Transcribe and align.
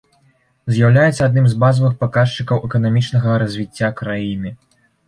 З'яўляецца 0.77 1.21
адным 1.27 1.45
з 1.51 1.57
базавых 1.65 1.93
паказчыкаў 2.01 2.65
эканамічнага 2.71 3.39
развіцця 3.47 3.97
краіны. 4.03 4.61